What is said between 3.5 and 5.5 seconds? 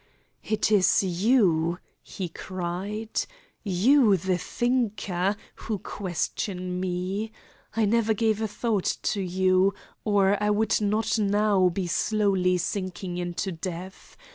"you, the thinker,